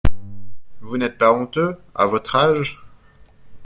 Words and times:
Vous 0.81 0.97
n’êtes 0.97 1.19
pas 1.19 1.31
honteux… 1.31 1.77
à 1.93 2.07
votre 2.07 2.35
âge! 2.35 2.81